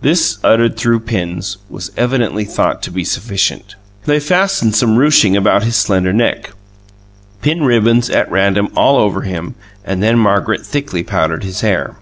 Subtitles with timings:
[0.00, 3.74] This, uttered through pins, was evidently thought to be sufficient.
[4.06, 6.52] They fastened some ruching about his slender neck,
[7.42, 9.54] pinned ribbons at random all over him,
[9.84, 11.96] and then Margaret thickly powdered his hair.